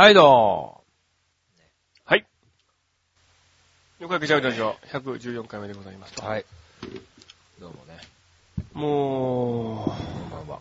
[0.00, 0.80] はい、ど
[2.06, 2.24] はい。
[3.98, 6.46] よくやくジャグラジオ114回目でございますはい。
[7.60, 7.98] どうもね。
[8.72, 10.60] もこんばんは。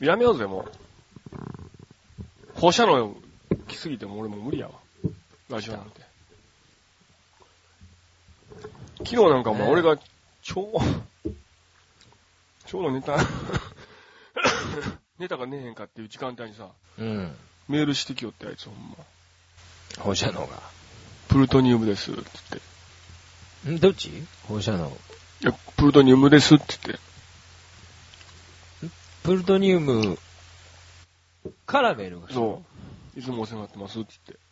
[0.00, 0.72] う、やめようぜ、もう。
[2.54, 3.14] 放射能
[3.68, 4.72] 来すぎても俺もう無理やわ。
[5.50, 6.00] ラジオなんて。
[9.00, 9.98] 昨日なんかもう俺が、
[10.40, 10.80] 超、
[12.64, 13.18] 超のネタ、
[15.20, 17.36] ネタがねえへんかっていう時間帯にさ、うん。
[17.68, 18.96] メールしてきよってあいつほんま。
[19.98, 20.60] 放射能が。
[21.28, 22.22] プルトニウムですって
[23.64, 23.78] 言って。
[23.78, 23.80] ん？
[23.80, 24.10] どっち？
[24.48, 24.88] 放射能。
[25.42, 28.92] いや、プルトニウムですって言って。
[29.22, 30.18] プルトニウム
[31.66, 32.34] からメールが来た。
[32.34, 32.62] そ
[33.16, 33.18] う。
[33.18, 34.44] いつもお世話になってますって言って。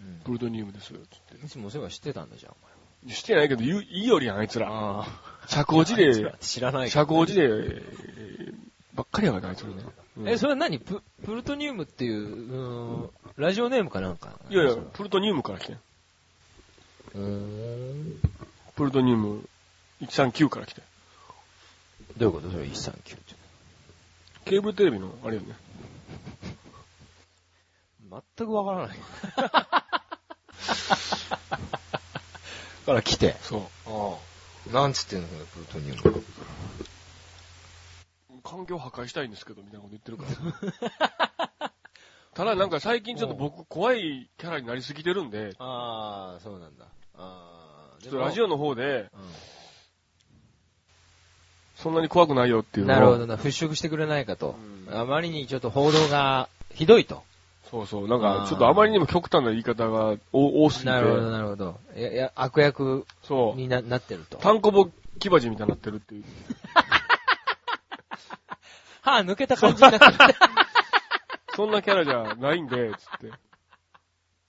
[0.00, 0.20] うん。
[0.24, 1.46] プルトニウムですって言って。
[1.46, 2.50] いつもお世話してたんだじゃ
[3.06, 4.68] ん、してないけど、言う、いいよりやん、あいつら。
[4.70, 5.06] あ
[5.48, 7.82] 社交辞令、 知らないけ社ど交辞令
[8.94, 9.76] ばっかりやからな、あいつらね。
[10.18, 10.78] うんえ、それは何？
[10.78, 14.32] プ、プルトニウムっていう、うーん、ラジオネームかなんか？
[14.50, 15.76] いやいや、プルトニウムから来てん。
[17.14, 18.20] うーん。
[18.76, 19.48] プルトニウム
[20.02, 20.84] 139から来てん。
[22.18, 22.50] どういうこと？
[22.50, 23.34] それ139って。
[24.44, 25.54] ケーブルテレビの、あれよね。
[28.36, 28.98] 全くわからない。
[32.84, 33.36] から来て。
[33.42, 33.62] そう。
[33.86, 34.16] あ
[34.70, 34.72] あ。
[34.74, 36.24] なんつってんのプルトニウム。
[38.52, 40.24] 環境破壊したいんですけど、みたいなこと言ってるか
[41.58, 41.72] ら。
[42.34, 46.84] ただなんか最近ちょっと僕怖いキャラになりすぎてるんで、ああ、そうなんだ。
[47.14, 48.02] ああ。
[48.02, 49.16] ちょっとラジオの方で、う
[51.76, 52.84] そんなに怖くないよっていん。
[52.84, 53.36] うなるほどな。
[53.36, 54.54] 払拭してくれないかと。
[54.86, 57.22] うんあまりにちょっと報道がひどいと。
[57.70, 58.08] そうそう。
[58.08, 60.90] なんか、ちょっとあまりにも極端な言い方が多多すぎて。
[60.90, 61.80] なるほど、なるほど。
[61.96, 63.06] いや、悪役。
[63.56, 64.36] にななってると。
[64.36, 66.24] タンコボキバジみたいになってるっていう。
[69.02, 70.34] 歯抜けた感じになってる。
[71.54, 73.32] そんなキャラじゃないんで、つって。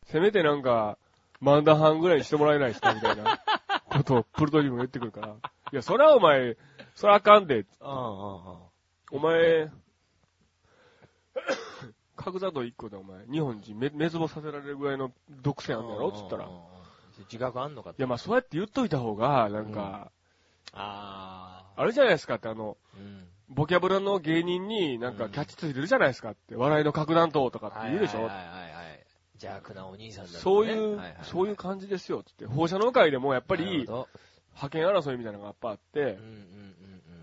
[0.05, 0.97] せめてなんか、
[1.41, 3.39] 漫談半ぐらいにしてもらえないですかみたいな
[3.89, 5.27] ことをプルトニウムが言ってくるから。
[5.27, 6.55] いや、それはお前、
[6.95, 7.65] それはあかんで。
[7.81, 8.58] ああ、ああ。
[9.11, 9.69] お前、
[12.15, 16.11] 角砂糖一個でお前、日本人め滅亡させられるぐらいの毒性あんだろ？
[16.11, 16.47] つったら。
[17.25, 18.02] 自覚あんのかと。
[18.02, 20.11] や、まあそうやって言っといた方が、なんか、
[20.73, 21.81] ああ。
[21.81, 23.27] あるじゃないですかって、あの、うん。
[23.49, 28.23] ボキャブラの芸人になんかキャッチついてるじゃないですかって、笑いの核弾頭とかって言うでしょ？
[28.23, 29.05] はいはいはいはい。
[29.36, 32.45] 邪悪なお兄さんだろねそういうはいはい、そういう感じですよ、つって。
[32.45, 36.73] 放射能界でもやっぱり、派遣争いみたいなのがやっぱあってうん、うんうん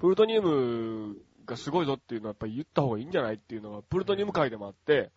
[0.01, 5.11] プルトニウムがすごいぞっていうのはやっぱり言った方がいいんじゃないっていうのが、プルトニウム界でもあって、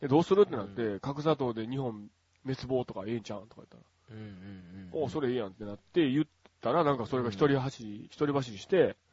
[0.00, 2.08] でどうするってなって、核砂糖で日本
[2.44, 4.16] 滅亡とかええんちゃうんとか言ったら、うん。
[4.16, 5.04] うんうんうん。
[5.04, 6.26] おそれええやんってなって言っ
[6.60, 9.07] たら、なんかそれが一人走り、一人走りして、い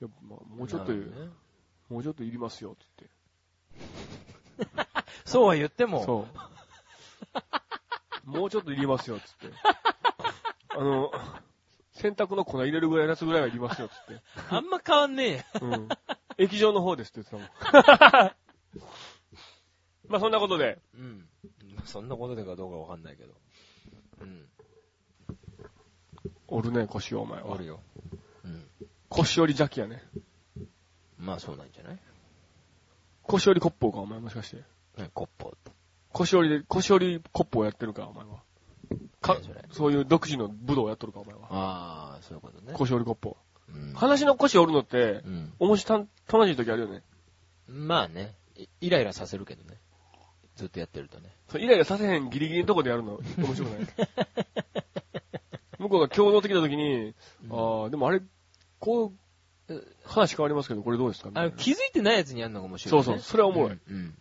[0.00, 1.06] やまあ、もうちょっと、ね
[1.88, 3.10] もうちょっといりますよ、つって。
[5.24, 6.04] そうは言っても。
[6.04, 6.26] そ
[8.26, 8.30] う。
[8.30, 9.48] もうちょっといりますよ、つって。
[10.68, 11.10] あの、
[11.92, 14.22] 洗濯の粉入れるぐらいのやつぐらいはいりますよ、つって。
[14.50, 15.44] あんま変わんねえや。
[15.60, 15.88] うん。
[16.38, 18.32] 液状の方ですって言ってたもん。
[20.08, 21.28] まあそんなことで、うん。
[21.84, 23.34] そんなことでかどうかわかんないけど。
[24.20, 24.48] うん。
[26.48, 27.50] おるね、腰をお前は。
[27.50, 27.80] おるよ。
[29.10, 29.16] うん。
[29.16, 30.02] 腰折り邪気やね。
[31.18, 31.98] まあそうなんじゃない？
[33.22, 34.56] 腰折りコッポーか、お前もしかして。
[35.00, 35.70] ねコッポって。
[36.12, 38.42] 腰折りで、腰折りコッポーやってるか、お前は。
[39.20, 41.42] か何それ、そういう独自の武道やっとるか、お前は。
[41.50, 42.72] ああ、そういうことね。
[42.74, 43.36] 腰折りコッポ
[43.68, 43.94] うんー。
[43.94, 45.52] 話の腰折るのってう、ん。
[45.60, 47.02] おもしたん、楽しい時あるよね。
[47.68, 48.34] まあね。
[48.56, 49.78] いイライラさせるけどね。
[50.56, 51.30] ずっとやってるとね。
[51.48, 53.86] そうイライラさせへんギリギリのとこでやるの、面白くない？
[55.78, 57.14] 向こうが共同的な時に、
[57.50, 58.20] ああ、でもあれ、
[58.80, 59.12] こ
[59.68, 61.30] う、話変わりますけど、これどうですか？
[61.34, 63.04] あの、気づいてないやつにやるのが面白い、ね。
[63.04, 63.96] そうそうそれはおもろいうん。
[63.96, 64.18] うん。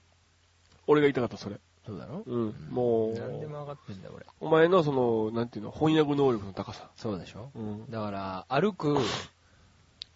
[0.85, 1.59] 俺が言いたかった、それ。
[1.85, 2.21] そうだろ？
[2.25, 2.55] うん。
[2.69, 4.25] も何でう、も分かってんだよ、俺。
[4.41, 6.91] お前のその、なんていうの、翻訳能力の高さ。
[6.95, 7.51] そうでしょ？
[7.55, 7.89] うん。
[7.89, 8.97] だから、歩く、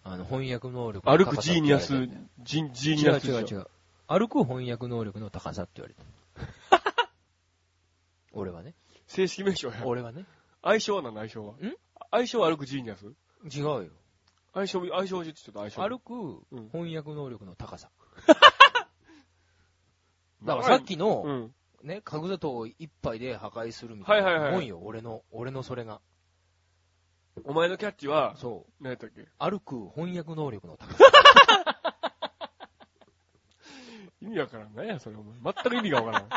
[0.04, 2.08] あの、翻訳能力の歩く高さってジーニアス
[2.42, 3.40] ジン、ジーニ違うアスでしょ？
[3.40, 3.66] 違う違う。
[4.06, 6.06] 歩く翻訳能力の高さって言われてる。
[8.32, 8.74] 俺はね。
[9.06, 9.82] 正式名称や。
[9.84, 10.26] 俺はね。
[10.62, 11.54] 相性は何の相性は？
[11.54, 11.56] ん？
[12.10, 13.06] 相性は歩くジーニアス？
[13.50, 13.86] 違うよ。
[14.54, 15.88] 相性、相性ってちょっと相性。
[15.88, 16.12] 歩く
[16.52, 17.90] うん翻訳能力の高さ。
[20.40, 21.54] まあだからさっきの、うん。
[21.82, 26.00] ね、角砂糖を一杯で破壊するみたいはいはいはいなもんよ、俺の、俺のそれが。
[27.44, 28.72] お前のキャッチは、そう。
[28.82, 29.28] 何やったっけ？
[29.38, 31.04] 歩く翻訳能力の高さ。
[34.22, 34.74] 意味わからん。
[34.74, 35.52] 何やそれ、お前。
[35.52, 36.28] 全く意味がわからん。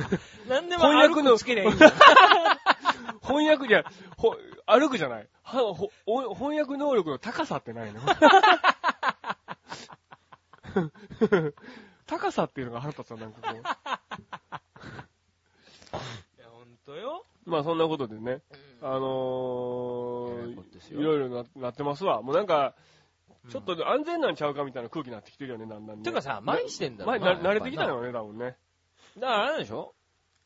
[0.48, 1.92] なんでも翻訳の歩くつけりゃいいんだよ。
[3.22, 3.84] 翻訳じゃ、
[4.16, 4.36] ほ、
[4.66, 5.28] 歩くじゃない？
[5.42, 8.00] は、ほ、お翻訳能力の高さってないの？
[12.06, 13.62] 高さっていうのが腹立つわ、なんかこう。
[17.50, 18.40] まあそんなことでね、
[18.82, 22.20] あのえらいーいろいろななってますわ。
[22.22, 22.74] もうなんか、
[23.50, 26.02] ちょっと安全なんちゃうかみたいな空気になってきてるよね、だんだんね。
[26.02, 28.02] てかさ、麻痺してんだろ前な慣れてきたよ。
[28.02, 28.56] よね、多分ね。
[29.16, 29.94] だからあれなんでしょ？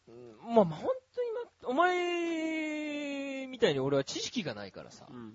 [0.08, 1.40] うんまあ、まあ本当にま、
[1.70, 5.34] お前みたいに俺は知識がないからさう、ん。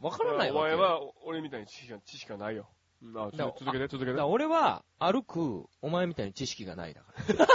[0.00, 0.78] わからないおわけよ。
[0.78, 2.68] 前は、俺みたいに知識が知識がないよ。
[3.02, 4.26] うんあだから続けて、続けてだから。
[4.26, 7.46] 俺は歩く、お前みたいに知識がないだから。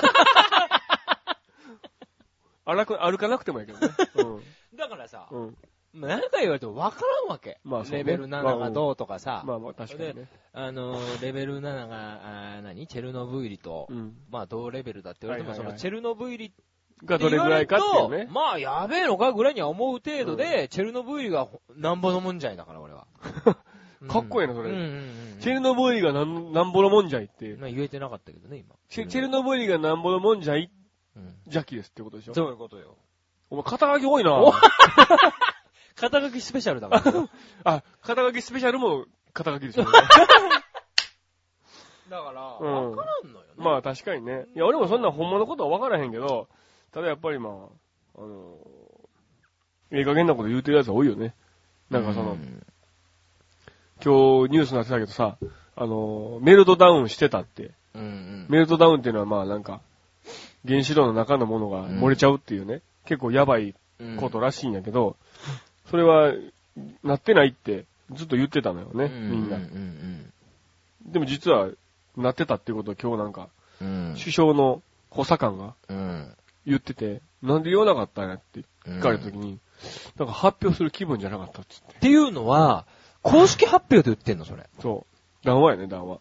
[2.75, 3.89] 歩か歩かなくてもいいけどね。
[4.75, 5.47] だからさ、うん。
[5.47, 5.57] う
[5.93, 7.59] 何回言われてもわからんわけ。
[7.63, 10.29] まあそうねレベル7がどうとかさ、まあまあ確かにね。
[10.53, 12.87] あの、レベル7が、あー何？
[12.87, 14.15] チェルノブイリと、うん。
[14.29, 16.53] まあ同レベルだって言われても、はいはいはいそのチェルノブイリ
[17.05, 17.85] がどれぐらいかって
[18.15, 18.31] いうね。
[18.31, 23.07] まあ、やべえのかぐらいには思う程度で、チェルノブイリがなんぼのもんじゃいだから、俺は。
[24.07, 24.85] かっこいいなそれうんうんう
[25.37, 25.37] ん。
[25.39, 27.55] チェルノブイリがなんなんぼのもんじゃいって。
[27.55, 28.75] まあ言えてなかったけどね、今。
[28.89, 30.69] チェチェルノブイリがなんぼのもんじゃい
[31.15, 31.23] うん。
[31.45, 32.33] 邪気ですってことでしょ？
[32.33, 32.97] そういうことよ。
[33.49, 34.51] お前肩書き多いなお
[35.95, 37.29] 肩書きスペシャルだから。
[37.75, 39.91] あ、肩書きスペシャルも肩書きですよね。
[42.09, 43.53] だから、うんわからんのよね。
[43.57, 44.45] まあ確かにね。
[44.55, 46.47] いや、俺もそんな本物のことは分からへんけど、
[46.93, 47.53] ただやっぱりまあ、
[48.17, 51.33] あのー、ええ加減なこと言うてるやつ多いよね。
[51.89, 52.65] なんかその、うん
[54.03, 55.37] 今日ニュースになってたけどさ、
[55.77, 57.71] あのー、メルトダウンしてたって。
[57.93, 58.45] うんうん。
[58.49, 59.79] メルトダウンっていうのはまあなんか、
[60.67, 63.73] 原子炉の中のものが漏れちゃうっていうね、結構やばい
[64.19, 65.15] ことらしいんやけど、
[65.89, 66.33] それは、
[67.03, 69.59] なってないってずっと言ってたのよね、みんなう。
[69.59, 70.33] ん
[71.05, 71.69] でも実は、
[72.17, 73.47] なってたっていうことを今日なんか。
[73.79, 76.35] 首相の補佐官がうん。
[76.65, 79.59] 言ってて、なんで言わなかったんやってうん聞かれた時に、
[80.17, 81.95] なんか発表する気分じゃなかったっつって。
[81.95, 82.85] っていうのは、
[83.21, 84.69] 公式発表で言ってんの、それ。
[84.81, 85.05] そ
[85.43, 85.45] う。
[85.45, 86.19] 談話やね、談話。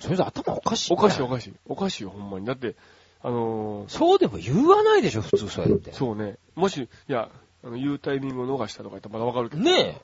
[0.00, 0.92] それじゃ頭おかしい。
[0.92, 1.54] おかしいおかしい。
[1.66, 2.46] おかしいよ、ほんまに。
[2.46, 2.76] だって、
[3.22, 5.92] あのー、そうでも言わないでしょ、普通そうやって。
[5.92, 6.38] そうね。
[6.54, 7.28] もし、いや、
[7.62, 9.62] あの、言うタイミングを逃したとか言ったらまだわかるけど。
[9.62, 10.00] ねえ。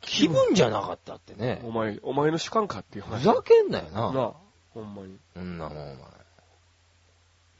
[0.00, 1.60] 気分じゃなかったってね。
[1.64, 3.24] お前、お前の主観かっていうふ話。
[3.24, 4.12] ざけんなよな。
[4.12, 4.32] なあ、
[4.72, 5.18] ほんまに。
[5.34, 6.17] そんなもん、お前。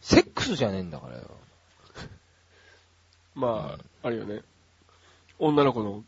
[0.00, 1.30] セックスじゃねえんだからよ。
[3.34, 4.42] まあ、あれよね。
[5.38, 6.02] 女の子の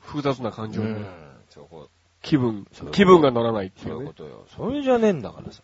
[0.00, 1.04] 複雑な感情に、
[1.50, 1.88] そこ、
[2.22, 4.00] 気分気分が乗らないってそういね。
[4.00, 4.46] いううことよ。
[4.56, 5.62] それじゃねえんだからさ。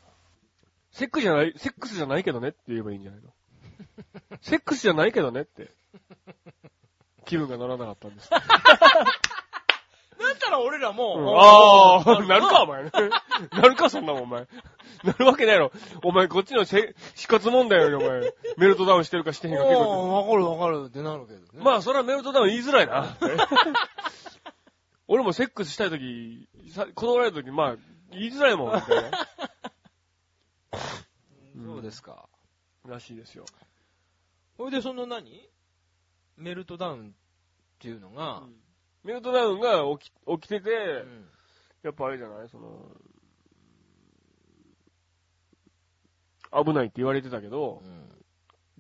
[0.93, 3.31] セックスじゃない、セックスじゃないけどねって言えばいいんじゃないの？
[4.43, 5.70] セックスじゃないけどねって。
[7.25, 8.31] 気分が乗らなかったんです。
[10.37, 12.85] だったら俺らもうんああ、 なるか、お前。
[13.50, 14.47] なるか、そんなもん、お前。
[15.05, 15.73] なるわけないやろ。
[16.03, 20.15] お前、こっちのせ死活問題より、お前、メルトダウンしてるかしてへんか結構。
[20.15, 21.47] わかるわかるってなるけどね。
[21.55, 23.17] まあ、それはメルトダウン言いづらいな。
[25.09, 27.77] 俺もセックスしたいとき、さ断られたとき、まあ、
[28.11, 28.81] 言いづらいもん。
[28.81, 28.87] そ
[31.79, 32.29] うですか。
[32.87, 33.44] らしいですよ。
[34.59, 35.49] ほいで、その何？
[36.37, 37.12] メルトダウンっ
[37.79, 38.43] ていうのが、
[39.06, 40.75] メルトダウンが起き起きてて、う
[41.06, 41.26] ん。
[41.85, 42.49] やっぱあれじゃない？
[42.49, 42.91] その、
[46.64, 47.81] 危ないって言われてたけど、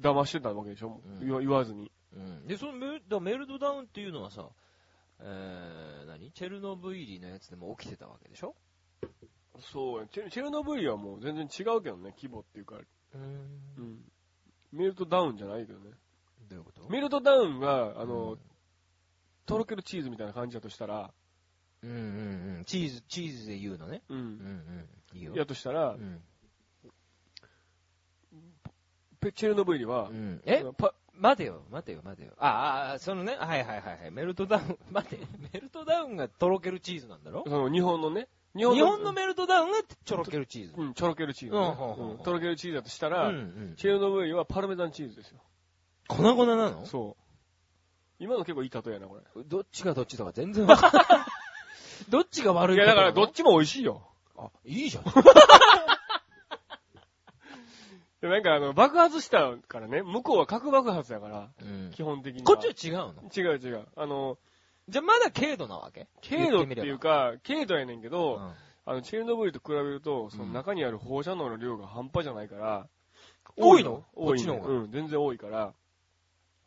[0.00, 1.20] 騙してたわけでしょ、うん。
[1.20, 1.92] 言わ言わずに。
[2.14, 2.46] うん。
[2.48, 4.48] で、そのメルだメルトダウンっていうのはさ、
[5.20, 6.32] えー、何？
[6.32, 8.56] チェルノブイリのやつでも起きてたわけでしょ？
[9.72, 12.76] そうやチェチェルノブイリはもう全然違うけどね、規模っていうか。
[13.14, 13.22] うん。
[13.22, 13.24] う
[13.82, 13.98] ん。
[14.72, 15.90] メルトダウンじゃないけどね。
[16.50, 16.88] どういうこと？
[16.90, 18.38] メルトダウンが、あの、うん
[19.46, 21.10] とろけるチーズみたいな感じだとしたら、
[21.82, 21.96] うんうん
[22.58, 22.64] うん。
[22.66, 24.02] チーズ、チーズで言うのね。
[24.08, 24.14] う。
[24.14, 24.22] うんん
[25.12, 25.18] うん。
[25.18, 25.34] いいよ。
[25.36, 26.20] やとしたらう、ん。
[29.20, 30.40] ペチェルノブイリはう、ん。
[30.44, 30.64] え？
[30.76, 32.32] パ待てよ、待てよ、待てよ。
[32.38, 34.10] あああ、そのね、はいはいはいはい。
[34.10, 35.18] メルトダウン、 待て、
[35.52, 37.44] メルトダウンがとろけるチーズなんだろ？
[37.46, 40.74] その日本のね、日日本のメルトダウンがちょろけるチーズ。
[40.76, 43.74] うん、ちょろけるチーズね、うんほうほうほううんとろけるチーズだとしたうら、んうん。
[43.76, 45.40] チェルノブイリはパルメザンチーズですよ。
[46.08, 46.84] 粉々なの？
[46.84, 47.22] そう。
[48.18, 49.22] 今の結構いい例えやな、これ。
[49.44, 51.04] どっちがどっちとか全然わかんない。
[52.08, 54.02] どっちが悪いいや、だからどっちちも美味しいよ。
[54.36, 55.04] あ、いいじゃん。
[58.22, 62.46] でなんかあの、爆発したからね、向こうは核爆発やから、うん基本的には。
[62.46, 63.22] こっちは違うの？
[63.34, 63.86] 違う違う。
[63.94, 64.38] あの、
[64.88, 66.08] じゃあまだ軽度なわけ？
[66.26, 68.54] 軽度っていうか、軽度やねんけ言ど、ってみれば
[68.86, 72.88] あの、チェルノブイリと比べると、そのうん中にある放射能の量が半端じゃないから、
[73.56, 74.04] 多いの？
[74.14, 75.64] 多いのうん、全然多いから。
[75.66, 75.72] うん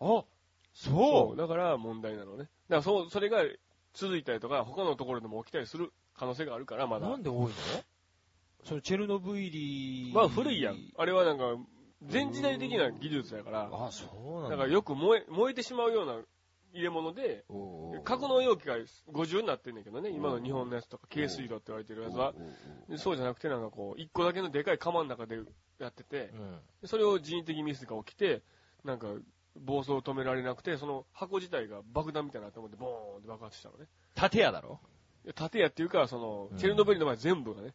[0.02, 0.24] あ、
[0.74, 1.38] そう。
[1.38, 2.44] だから問題なのね。
[2.44, 3.44] だからそう、それが
[3.94, 7.10] 続いたりとか、他のところでも起きたりする可能性があるから、まだ。
[7.10, 7.52] なんで多いの？
[8.64, 10.78] そのチェルノブイリまあ古いやん。
[10.98, 11.44] あれはなんか、
[12.04, 14.50] 全時代的な技術やから、あ、そうなんだ。
[14.52, 16.20] だからよく燃え、燃えてしまうような
[16.72, 17.46] 入れ物で、
[18.04, 18.78] 格納容器が
[19.12, 22.34] 50になってんねんけどね、今の日本のやつとか、軽水炉って言われてるやつは。
[22.88, 25.40] でそうじゃなくてなんかこう、一個だけのでかい釜の中で
[25.80, 26.32] やってて、
[26.86, 28.44] それを人為的ミスが起きて、
[28.84, 29.08] なんか、
[29.56, 33.86] 暴走を止められなくて、その箱自体が爆弾みたいになって思って、ボーンって爆発したのね。
[34.16, 34.80] 建屋だろ？
[35.36, 37.74] 建屋っていうか、そのう、んチェルノブイリの前全部がね、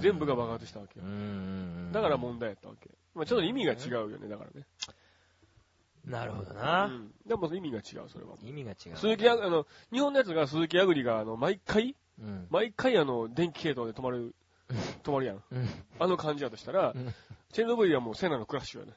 [0.00, 1.08] 全部が爆発したわけよう。
[1.08, 1.90] ん。
[1.92, 2.90] だから問題やったわけ。
[3.14, 4.66] まあちょっと意味が違うよね、だからね。
[6.04, 6.86] なるほどうな。
[6.86, 7.12] ん。
[7.26, 8.34] でも意味が違う、それは。
[8.42, 8.96] 意味が違う。
[8.96, 12.46] 鈴木あ、あの、日本のやつが鈴木あぐりが、あの、毎回、うん。
[12.50, 14.34] 毎回あの、電気系統で止まる、
[15.04, 15.44] 止まるやん。
[15.50, 15.68] うん。
[16.00, 17.14] あの感じやとしたらうん、
[17.52, 18.92] チェルノブイリはもうセナのクラッシュやね。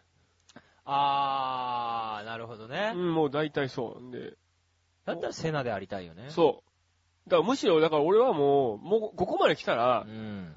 [0.86, 2.92] あー、なるほどうね。
[2.94, 4.02] ん、もう大体そう。
[4.02, 4.34] んで、
[5.06, 6.28] だったらセナでありたいよね。
[6.30, 6.64] そ
[7.26, 7.30] う。
[7.30, 10.56] だからむしろ、だから俺はもう、もうここまで来たらう、ん。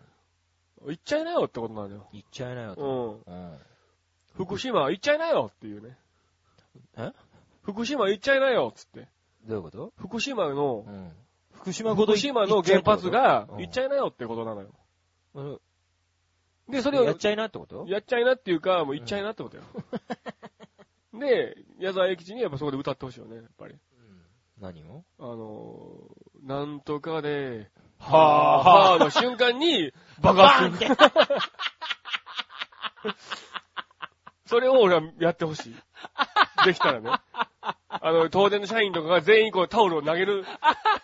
[0.86, 2.06] 行っちゃいなよってことなのよ。
[2.12, 3.22] 言っちゃいなようと。
[3.30, 3.32] ん。
[3.32, 3.58] うん。
[4.34, 5.98] 福島行っちゃいなよっていうね。
[6.96, 7.12] え？
[7.62, 9.08] 福島行っちゃいなよっつって。
[9.46, 9.92] どういうこと？
[9.96, 11.12] 福島のう、ん。
[11.54, 14.68] 福島ごと福島の原発がうん行っちゃいなよってことなのよ。
[15.34, 15.60] うん
[16.68, 17.86] で、それをやっちゃいなってこと？
[17.88, 19.62] やっちゃいなっていうか、もう行っちゃいなってことよ。
[21.18, 23.76] で、矢沢永吉にやっぱそこで歌ってほしいよね、やっぱり。
[24.60, 25.04] 何を？
[25.18, 30.96] あのー、なんとかで、はぁはぁの瞬間に 爆発する。
[34.46, 35.74] それを俺はやってほしい。
[36.64, 37.10] できたらね。
[38.00, 40.44] あの、東電の社員とかが全員こうタオルを投げる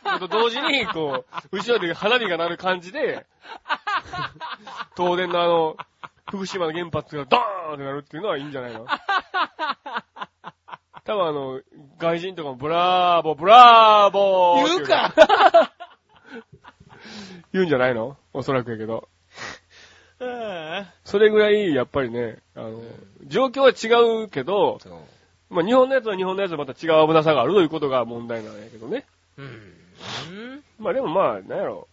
[0.04, 3.26] のと同時に、こう、後ろで花火が鳴る感じで、
[4.96, 5.76] 東電のあの、
[6.28, 8.86] 福島の原発がドーンってなるっていうのはいいんじゃないの？
[11.04, 11.60] 多分あの、
[11.98, 15.12] 外人とかもブラーボ、ブラーボー言うか
[17.52, 18.16] 言うんじゃないの？
[18.32, 19.08] おそらくやけど。
[20.20, 22.80] うんそれぐらい、やっぱりね、あの、
[23.26, 24.78] 状況は違うけど。
[25.50, 29.04] まあ日本のやつは日本のやつはまた違う危なさがあるということが問題なんやけどね。
[29.36, 29.74] うん。
[30.78, 31.86] まあでもまあ、なんやろ。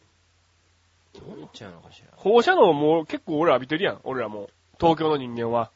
[1.14, 2.08] どう言っちゃうのかしら。
[2.16, 4.50] 放射能も結構俺浴びてるやん、俺らも。
[4.80, 5.70] 東京の人間は。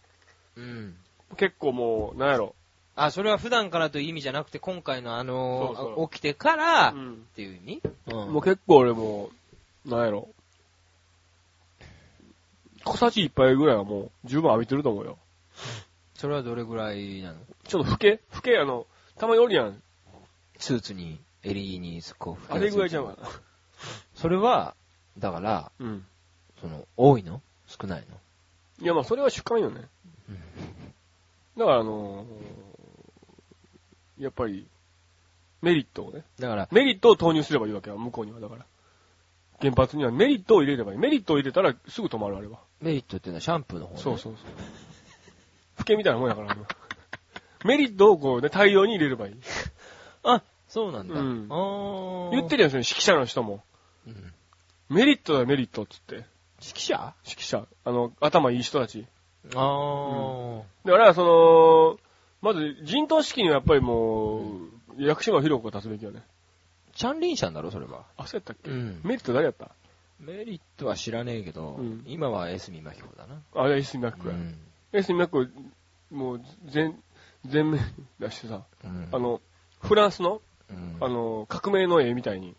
[0.56, 0.96] うん。
[1.38, 2.56] 結構もう、なんやろ。
[2.96, 7.28] あ、それは普段からという意味じゃなくて、今回のあのそうそう起きてから、っうん。
[7.36, 7.82] ていう意味？
[8.08, 9.30] うんもう結構俺も
[9.86, 10.30] う、なんやろ。
[12.86, 15.18] 小さじ一杯ぐらいはもう十分浴びてると思うよ。
[16.14, 17.40] それはどれぐらいなの？
[17.68, 18.88] ちょっと老け老け、あの、
[19.18, 19.82] たまにおるやん。
[20.58, 23.28] スーツに、襟に、こう、あれぐらいちゃうかな。
[24.16, 24.74] それは、
[25.18, 26.06] だから、うん。
[26.62, 27.42] その、多いの？
[27.68, 28.18] 少ないの？
[28.82, 29.82] いやまあそれは主観よね。
[31.58, 32.26] だからあのー
[34.20, 34.66] やっぱり、
[35.62, 36.24] メリットをね。
[36.40, 38.40] だから、メリットを投入すればいいわけよ、向こうには。
[38.40, 38.66] だから。
[39.60, 40.98] 原発にはメリットを入れればいい。
[40.98, 42.60] メリットを入れたらすぐ止まる、あれは。
[42.82, 44.02] メリットっていうのはシャンプーの方ね。
[44.02, 44.44] そうそうそう。
[45.80, 46.56] 老けみたいなもんやから、
[47.66, 49.36] メリットをこうね、大量に入れればいい。
[50.24, 51.16] あ、そうなんだ。
[51.16, 51.48] うん
[52.32, 53.64] 言ってるやん、その指揮者の人も。
[54.08, 54.34] うん
[54.90, 56.16] メリットだ、メリットっつって。
[56.16, 56.26] 指
[56.78, 57.14] 揮者？
[57.26, 57.66] 指揮者。
[57.84, 59.06] あの、頭いい人たち。
[59.54, 60.64] あー。
[60.86, 62.00] だから、その、
[62.42, 64.42] まず、人頭式にはやっぱりも
[64.98, 66.22] う、薬師丸ひろ子が立つべきよね。
[66.94, 68.06] チャンリンシャンだろ、それは。
[68.18, 69.72] あ、そうやったっけ、うんメリット誰やった？
[70.20, 73.42] メリットは知らねえけど、うん今はエスミマヒコだな。
[73.56, 74.34] あ、エスミマックや。
[74.34, 74.56] うん。
[74.94, 75.52] エスミマック、
[76.12, 76.98] もう、全、
[77.46, 77.82] 全面
[78.20, 79.42] 出してさ、うんあ、の、
[79.82, 82.56] フランスの、うんあの、革命の絵みたいに、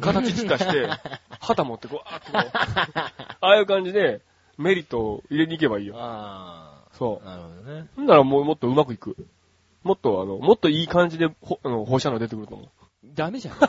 [0.00, 0.88] 形つかして、
[1.40, 2.50] 旗持ってこう、あーってこう、
[3.40, 4.20] ああいう感じで、
[4.58, 5.94] メリットを入れに行けばいいよ。
[5.98, 7.80] あそあ、なるほどね。
[7.80, 7.88] う。
[7.96, 9.16] ほんならもうもっとうまくいく。
[9.82, 12.68] もっとあの、もっといい感じで、ほあの放射能出てくると思う。
[13.14, 13.56] ダメじゃん。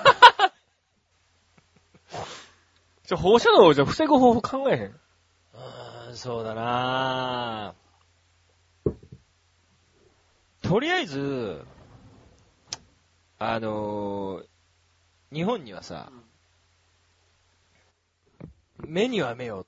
[3.05, 4.99] じゃ、放射能をじゃあ防ぐ方法考えへん？
[5.53, 7.73] あーそうだな
[10.61, 11.65] とりあえず、
[13.39, 14.45] あのー
[15.33, 16.11] 日本にはさ、
[18.88, 19.65] 目には目を、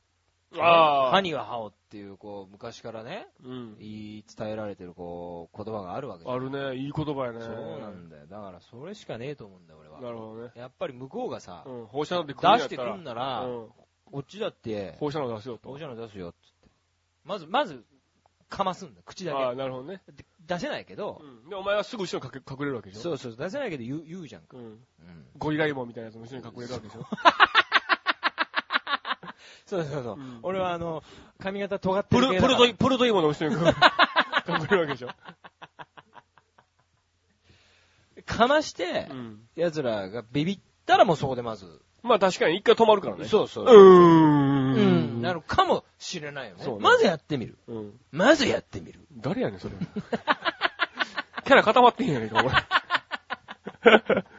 [0.51, 3.77] 歯には歯をっていう、こう、昔からね、うん。
[3.79, 6.75] 言い伝えられてる、こう、言葉があるわけあるね。
[6.75, 7.41] いい言葉やね。
[7.41, 8.27] そうなんだよ。
[8.27, 10.01] だから、それしかねえと思うんだよ、俺は。
[10.01, 10.51] なるほどね。
[10.55, 11.85] やっぱり向こうがさ、うん。
[11.87, 13.67] 放射能って出してくんなら、うん。
[14.05, 15.69] こっちだって、放射能出すよと。
[15.69, 16.69] 放射能出すよ、つって。
[17.23, 17.83] まず、まず、
[18.49, 19.57] かますんだ、口だああ、け。
[19.57, 20.01] なるほどね。
[20.07, 21.49] で出せないけど、うん。
[21.49, 24.57] で、お前はすぐ後ろに隠隠れるわけでしょそうそう、出せないけど言う言うじゃんか。
[24.57, 24.63] うん。
[24.63, 24.79] うん。
[25.37, 27.05] ゴリライモンみたいなやつの後ろに隠れるわけでしょ
[29.65, 30.15] そうそうそう。
[30.15, 31.03] うん俺はあの、
[31.39, 33.55] 髪型尖ってプル、る系だからプルドイ、プルドイモの後ろに
[34.47, 35.09] 隠れるわけでしょ？
[38.25, 39.39] かましてう、ん。
[39.55, 43.25] 奴らがビビったらもうそこでまず、まあ確かに一回止まるからね。
[43.25, 44.73] そうそううーん。
[44.75, 44.79] う
[45.19, 46.77] ん、なるかもしれないよねそう。
[46.77, 47.57] ねまずやってみる。
[47.67, 47.99] うん。
[48.11, 48.99] まずやってみる。
[49.17, 49.75] 誰やねん、それ。
[51.45, 52.53] キャラ固まってへんやねんか、俺。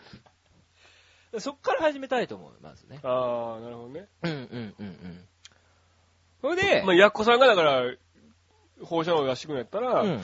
[1.41, 3.01] そっから始めたいと思う、まずね。
[3.03, 4.09] ああ、なるほどね。
[4.23, 5.21] うんうんうんうん。
[6.41, 7.83] それで、まあ、やっこさんがだから、
[8.83, 10.21] 放射能を出してくんやったら、うん。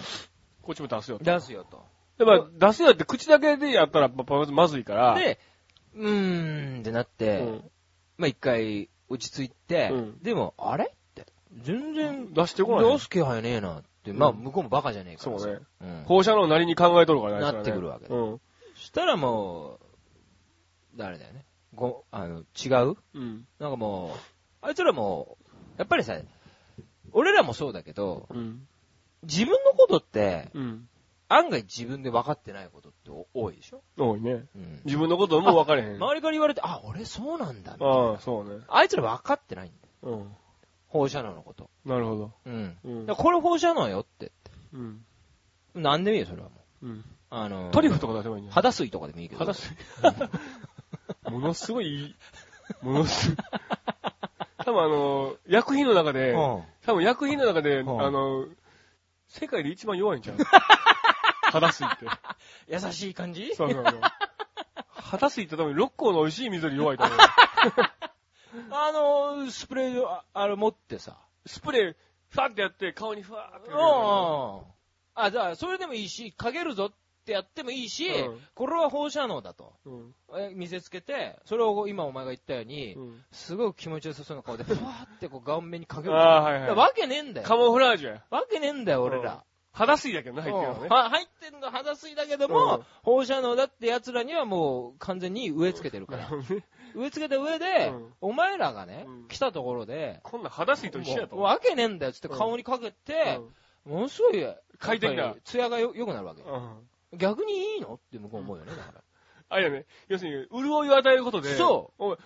[0.63, 1.25] こっちも出すよと。
[1.25, 1.83] 出すよと。
[2.19, 5.15] で、まあ、出すよって口だけでやったら、まずいから。
[5.15, 5.39] で、
[5.95, 7.71] うーんってなって、うん
[8.19, 10.85] まあ一回落ち着いて、うんでも、あれ？
[10.85, 11.25] って、
[11.63, 15.45] 全然出してこない出す気配ねえなって、まあ向こうもバカじゃねえからさ。
[15.45, 15.61] そうね。
[15.81, 17.41] うん放射能なりに考えとるからね。
[17.41, 18.41] なってくるわけだうん。
[18.75, 19.87] そしたらもう、
[21.01, 21.45] 誰だよね。
[21.75, 22.97] ご、あの、違う？
[23.15, 23.47] うん。
[23.59, 24.19] なんかもう、
[24.67, 25.39] あいつらも、
[25.79, 26.17] やっぱりさ、
[27.13, 28.67] 俺らもそうだけど、うん。
[29.23, 30.89] 自分のことって、うん。
[31.29, 33.83] 案外自分で分かってないことって多いでしょ？
[33.97, 34.47] 多いね。
[34.57, 34.81] うん。
[34.85, 35.97] 自分のことも分かれへん。
[35.97, 38.65] 周りから言われて、あ、俺そうなんだ、みたいなああ、そうね。
[38.69, 40.17] あいつら分かってないんだよ。
[40.19, 40.33] うん。
[40.89, 41.71] 放射能のこと。
[41.85, 42.33] なるほど。
[42.47, 42.77] うん。
[42.85, 44.33] うんだからこれ放射能よって。
[44.73, 45.05] うん。
[45.75, 46.87] なんでもいいよ、それはもう。
[46.87, 47.05] うん。
[47.33, 48.55] あのートリュフとか出せばいいんじゃない？
[48.55, 49.39] 肌水とかでもいいけど。
[49.39, 49.69] 肌水。
[51.31, 52.15] ものすごい。
[52.83, 53.37] ものすごい。
[54.65, 56.63] 多分あの、薬品の中で、うん。
[56.83, 58.47] 多分薬品の中で、あんの、
[59.29, 60.37] 世界で一番弱いんちゃう？
[61.51, 62.07] 肌水って。
[62.69, 63.55] 優しい感じ？
[63.55, 64.01] そうそうそう。
[64.93, 67.19] 肌水って多分六甲の美味しい水より弱いと思う。
[68.73, 71.17] あのー、スプレーあ、あれ持ってさ。
[71.47, 71.97] スプレー、
[72.31, 73.77] ファってやって、顔にファーってうん。
[75.15, 76.95] あ、じゃあ、それでもいいし、かけるぞっ
[77.25, 79.75] てやってもいいし、うんこれは放射能だと。
[79.85, 80.15] うん。
[80.37, 83.25] え見せつけて、それを今お前が言ったように、うん。
[83.33, 86.15] すごく気持ちよさそうな顔で、ふわーってこう顔面にかける。
[86.15, 86.61] ああ、はいはい。
[86.63, 87.47] だからわけねえんだよ。
[87.47, 88.25] カモフラージュや。
[88.31, 89.45] わけねえんだよ、俺ら。
[89.73, 90.89] 肌水だけどね、入ってるのねうん。
[90.89, 96.29] は入ってんの肌水だけども、うん放射能だって奴らにはもう完全に植え付けてるから。
[96.95, 101.37] 植え付けた上で、うんお前らがね、うん来たところで、こんなん肌水と一緒やと。
[101.37, 103.41] もうわけねえんだよっつって顔にかけて、
[103.85, 104.45] ものすごい、
[104.79, 106.43] 快適なやっぱり艶がよ良くなるわけ。
[106.43, 106.89] うん。
[107.13, 107.19] うん。
[107.19, 107.95] 逆にいいの？
[107.95, 109.03] って向こう思うよね、だから。
[109.49, 111.57] あれやね、要するに、潤いを与えることで、。
[111.57, 112.17] そうおい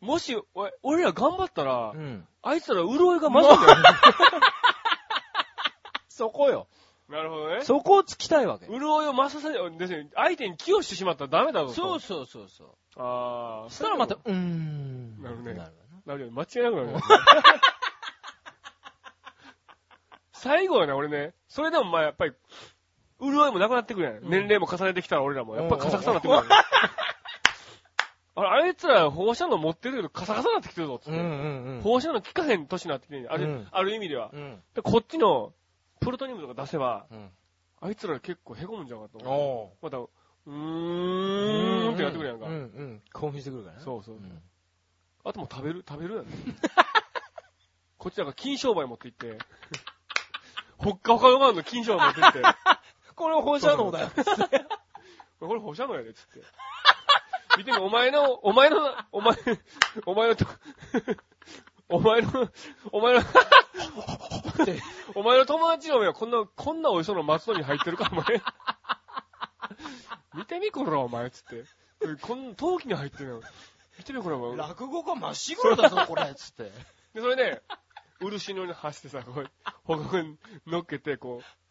[0.00, 0.36] もし、
[0.82, 2.26] 俺ら頑張ったら、うん。
[2.42, 3.76] あいつら潤いが増すんだよ。
[6.08, 6.68] そこよ。
[7.08, 7.62] なるほどね。
[7.62, 8.66] そこを突きたいわけ。
[8.66, 11.74] 潤いを増させない、ですね、相手に寄与してしまったらダメだぞと。
[11.74, 12.68] そうそうそうそう。
[12.96, 13.70] ああ。
[13.70, 15.22] そしたらまた、うーん。
[15.22, 15.70] なるねなるわ
[16.06, 16.30] なるよ。
[16.30, 17.00] 間違いなくなるよ。
[20.32, 22.34] 最後はね、俺ね、それでもまあやっぱり、
[23.20, 24.20] 潤いもなくなってくるやん。
[24.22, 25.56] 年齢も重ねてきたら俺らも。
[25.56, 26.46] やっぱカサカサになってくるやん。
[28.36, 31.18] あれ、あいつら放射能持ってるけどカサカサになってきてるぞ、つって。
[31.18, 31.80] うんうんうん。
[31.82, 34.30] 放射能効かへん年になってきてる、うんある意味では。
[34.32, 34.62] うん。
[34.74, 35.52] でこっちの、
[36.00, 37.30] プロトニウムとか出せば、うん。
[37.80, 39.84] あいつら結構へこむんじゃうかと思う。
[39.84, 42.46] おまた、うーんってやってくるやんか。
[42.46, 43.02] うんうん。
[43.12, 43.82] 興奮してくるからね。
[43.82, 44.42] そうそううん
[45.24, 45.84] あともう食べる？
[45.86, 46.26] 食べるやん。
[47.98, 49.38] こっちなんか金商売持って行って、
[50.78, 52.42] ほっかほかの金商売持って行って、
[53.18, 54.10] これ放射能だよ。
[55.40, 56.40] これ放射能やで、つって。
[57.58, 58.76] 見てみ、お前の、お前の、
[59.10, 59.36] お前、
[60.06, 60.46] お前のと、
[61.88, 62.48] お前の、
[62.92, 63.20] お前の、
[65.16, 68.24] お前の友達の目はこんな、こんな美味しそうな松戸に入ってるか、お前。
[70.34, 71.64] 見てみ、これ、お前、つって。
[72.22, 73.42] こんな、陶器に入ってるよ。
[73.98, 74.56] 見てみ、これ、お前。
[74.56, 76.70] 落語家まっしぐらだぞ、これ、つって。
[77.14, 77.62] で、それで、
[78.20, 79.50] 漆の上に走ってさ、こう、
[79.82, 81.67] ほこに乗っけて、こう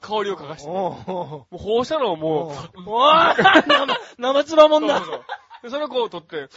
[0.00, 1.58] 香りをかがして、もおう。
[1.58, 3.66] 放射能もう、おわ ー。
[3.68, 4.98] 生、生つばもんだ。
[4.98, 5.24] そうそう
[5.62, 6.48] で、それをこう取って、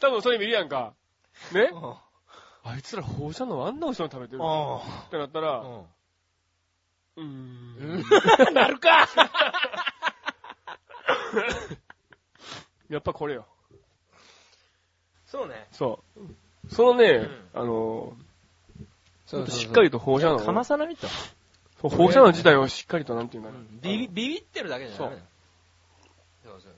[0.00, 0.94] 多分それ見るやんか。
[1.52, 1.70] ね？
[2.64, 5.86] あいつら放射能あんな美味しそうに食べてるおってなったら、う。
[7.16, 7.26] うーん。
[8.00, 8.04] ん。
[8.54, 9.06] なるか。
[12.88, 13.46] やっぱこれよ。
[15.26, 15.68] そうね。
[15.72, 16.74] そう。
[16.74, 17.50] そのね、ん。
[17.54, 18.16] あの、
[19.34, 21.06] そうしっかりと放射能かまさないと。
[21.80, 23.62] そう放射能自体をしっかりとなんていうんだろう。
[23.82, 25.18] ビビ、ビビってるだけじゃないそう
[26.44, 26.72] そうそう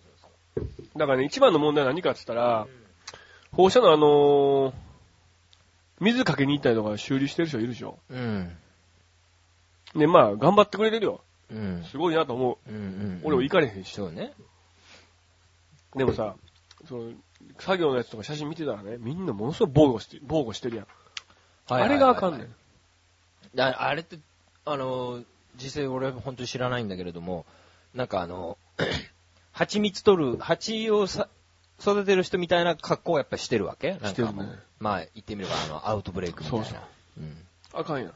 [0.57, 2.67] そうだからね、一番の問題は何かって言ったら。
[3.53, 4.73] 放射能あのー
[5.99, 7.99] 水かけに行ったりとか修理してる人いるでしょ？
[8.11, 8.55] うん。
[9.95, 11.23] ね、まあ、頑張ってくれてるよ。
[11.51, 11.85] うん。
[11.85, 12.71] すごいなと思う。
[12.71, 13.21] うんうん。
[13.25, 13.95] 俺も行かれへんし。
[13.95, 14.35] そうね。
[15.95, 16.35] でもさ、
[16.87, 17.13] その、
[17.59, 20.87] 作業のやつとか写真見てたらね、みんなものすごい防護して、防護してるやん。
[21.69, 22.55] あれがあかんねん。
[23.55, 24.19] だあれって、
[24.65, 25.23] あの、
[25.57, 27.45] 実際俺本当に知らないんだけれども、
[27.95, 28.59] なんかあの、
[29.53, 31.29] 蜂蜜取る、蜂をさ
[31.81, 33.93] 育てる人みたいな格好をやっぱしてるわけ？
[33.93, 36.65] なんしてるねまあ言ってみればあの、アウトブレイクみたいな。
[36.67, 37.37] そうそううん。
[37.73, 38.13] あかんやん。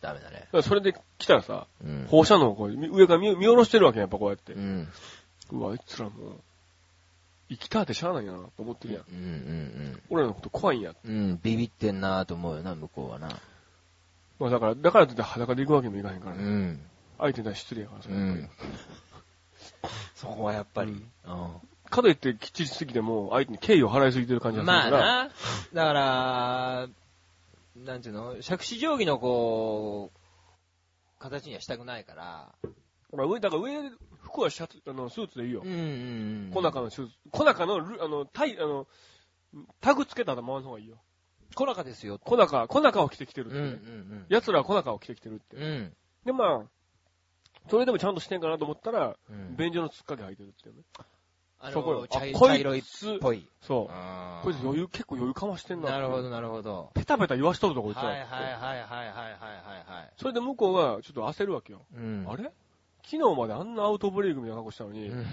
[0.00, 0.48] ダメだね。
[0.52, 2.06] らそれで来たらさ、うん。
[2.08, 4.58] 放射能をこう上から見見下ろしてるわけやっぱこうやってう。
[4.58, 4.88] ん。
[5.52, 6.40] うわ、あいつらもう、
[7.50, 9.04] 生きたってしゃあないなと思ってるやん。
[9.12, 10.94] うんうん俺らのこと怖いんや。
[11.04, 11.12] うん。
[11.12, 13.28] うん、ビビってんなと思うよな、向こうはな。
[14.38, 16.42] まあだから、だからといって裸で行くわけにもいかへんからね。
[16.44, 16.80] うん。
[17.18, 18.50] 相手に対して失礼やから、それやっぱりうん。
[20.14, 20.92] そこはやっぱり。
[20.92, 21.50] うんうん
[21.90, 25.24] かといってきっちりしすぎても、相手に敬意を払いすぎてる感じがするまあから。
[25.24, 25.30] な。
[25.74, 26.88] だから、
[27.84, 30.18] なんていうの、杓子定規のこう、
[31.18, 32.54] 形にはしたくないから。
[33.12, 33.90] まあ上、だから上、
[34.40, 35.72] 服はシャツ、あの、スーツでいいようん。
[35.72, 35.82] うんう
[36.48, 36.50] ん。
[36.52, 37.12] コナカのシューズ。
[37.30, 38.86] コナカのル、あの、タイ、あの、
[39.80, 40.98] タグつけたら回る方がいいよ。
[41.54, 42.18] コナカですよ。
[42.18, 43.72] コナカ、コナカを着てきてるってうんうね、
[44.20, 45.56] ん奴らはコナカを着てきてるって。
[45.56, 45.62] うん。
[45.62, 45.96] うん。
[46.24, 46.68] で、まあ、
[47.68, 50.82] それでもちゃんとしてんかなと思ったら、うん便所のつっかけ履いてるっていうね。
[51.62, 52.82] あの、茶いあこいつ茶色いっ
[53.20, 53.46] ぽい。
[53.60, 54.42] そう。
[54.44, 55.90] こいつ余裕、結構余裕かましてんな。
[55.90, 56.30] なるほど、。
[56.30, 56.90] なるほど。
[56.94, 58.04] ペタペタ言わしとるぞ、こいつは。
[58.04, 60.12] はいはいはいはいはいはいはい。
[60.16, 61.84] それで向こうがちょっと焦るわけよ。
[61.94, 62.26] うん。
[62.28, 62.50] あれ？
[63.10, 65.26] 昨日まであんなアウトブレイクみたいな格好したのに、うん。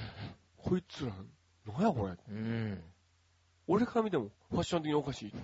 [0.57, 1.11] こいつら、
[1.71, 2.13] なんやこれ。
[2.27, 2.81] うん。
[3.67, 5.33] 俺から見てもファッション的におかしい。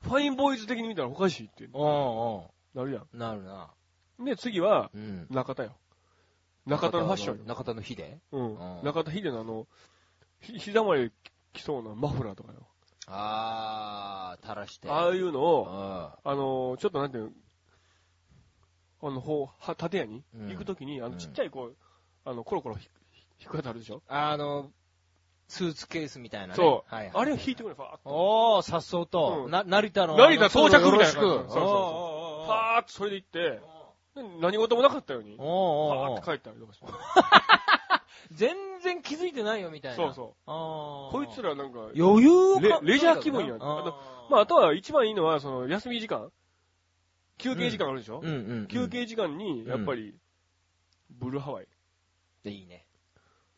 [0.00, 3.74] ファインボーイズ的に見たらおかしいっておうおなるやうなるな。
[4.18, 4.24] ん。
[4.24, 5.26] で、次は、うん。
[5.28, 5.76] 中田よ。
[6.64, 7.44] 中田のファッションよ。
[7.44, 8.84] 中田の日でうんうん。
[8.84, 9.66] 中田秀のあの、
[10.40, 11.12] ひ、膝まで
[11.52, 12.66] 来そうなマフラーとかよ。
[13.08, 14.88] あー、垂らして。
[14.90, 17.30] ああいうのを、ああのー、ちょっとなんていうの、
[19.02, 21.76] あの、ほう、は、建屋にうん行くときに、あの、うんちっちゃいこう、
[22.24, 22.88] あの、コロコロひ
[23.40, 24.02] 引くやつあるでしょ？
[24.06, 24.70] あの、
[25.48, 26.54] スーツケースみたいなね。
[26.54, 26.94] そう。
[26.94, 27.12] はいはい。
[27.14, 28.00] あれを引いてくれ、ファーッと。
[28.04, 29.44] おー、さっそうと。
[29.46, 30.16] うんな、成田の。
[30.16, 31.06] 成田到着みたいな。
[31.06, 33.60] そうそうそうファーッとそれで行って、
[34.14, 36.86] で何事もなかったように、ファーッと帰ったりとかして。
[38.30, 39.96] 全然気づいてないよみたいな。
[39.96, 40.34] そうそう。
[40.46, 46.30] あーこいつらなんか、余裕をレかレジャー気分やんあーまあ、あとは一番いいのは、その、休み時間
[47.38, 48.66] 休憩時間あるでしょ、うんうんうん。
[48.68, 50.14] 休憩時間に、やっぱり、
[51.10, 51.66] ブルーハワイ。
[52.44, 52.86] でいいね。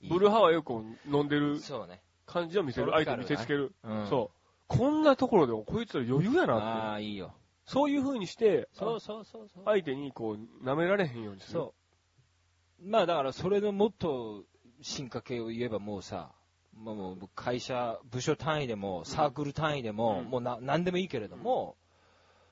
[0.00, 2.03] いいブルーハワイをこう、飲んでるそうね。
[2.27, 3.74] 感じを見せる、相手に見せつける。
[3.83, 4.07] うん。
[4.09, 4.38] そう。
[4.66, 6.64] こんなところでもこいつら余裕やなって。
[6.64, 7.35] ああ、いいよ。
[7.66, 9.64] そういう風にして、そうそうそうそう。
[9.64, 11.53] 相手にこう、舐められへんようにする。
[11.53, 11.74] そ
[12.83, 12.88] う。
[12.88, 14.44] まあだからそれのもっと
[14.85, 16.31] 進化系を言えばもうさ、
[16.77, 20.31] もうもう会社、部署単位でも、サークル単位でも、うん。
[20.31, 21.77] もうな何でもいいけれども、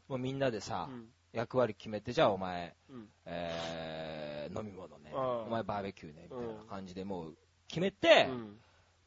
[0.08, 1.08] もうみんなでさ、うん。
[1.32, 3.08] 役割決めて、じゃあお前、うん。
[3.26, 5.42] えー、飲み物ね、ああ。
[5.42, 7.36] お前バーベキューね、みたいなうん感じでもう
[7.68, 8.56] 決めて、うん。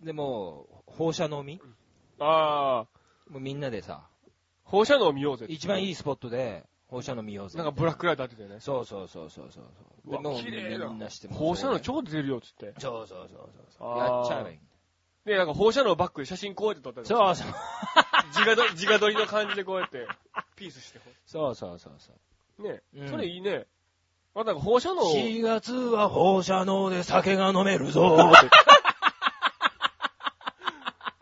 [0.06, 1.60] でもう放射能み、
[2.20, 4.08] ああ、もうみんなでさ、
[4.64, 5.48] 放射能を見ようぜ。
[5.50, 7.58] 一番いいスポットで放射能見ようぜ。
[7.58, 8.60] なんかブラックライト当ててね。
[8.60, 10.12] そうそうそうそうそう。
[10.12, 12.74] でもう綺麗なみんなしても放射能超出てるよ、つって。
[12.80, 14.60] そうそうそうそうやっちゃえばいい。
[15.26, 17.48] で、なんか放射能バックで写真こうやって撮ったりそうそう。
[18.30, 20.08] 自画撮り、自画撮りの感じでこうやって、
[20.56, 22.64] ピースしてこそうそうそうそう。
[22.64, 22.68] う。
[22.68, 23.66] ね、うんそれいいね。
[24.36, 28.50] またなんか放射能を、4月は放射能で酒が飲めるぞーって。